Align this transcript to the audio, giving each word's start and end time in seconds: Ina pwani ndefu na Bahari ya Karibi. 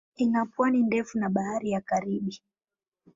Ina 0.15 0.45
pwani 0.45 0.81
ndefu 0.83 1.17
na 1.19 1.29
Bahari 1.29 1.69
ya 1.71 1.81
Karibi. 1.81 2.41